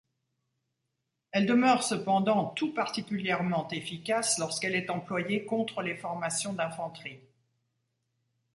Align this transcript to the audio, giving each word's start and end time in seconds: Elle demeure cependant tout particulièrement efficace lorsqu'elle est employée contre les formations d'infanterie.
Elle 1.29 1.45
demeure 1.45 1.83
cependant 1.83 2.47
tout 2.55 2.73
particulièrement 2.73 3.67
efficace 3.69 4.39
lorsqu'elle 4.39 4.73
est 4.73 4.89
employée 4.89 5.45
contre 5.45 5.83
les 5.83 5.95
formations 5.95 6.53
d'infanterie. 6.53 7.19